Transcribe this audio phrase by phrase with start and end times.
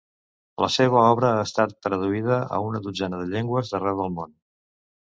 [0.63, 4.39] La seva obra ha estat traduïda a una dotzena de llengües d'arreu del món.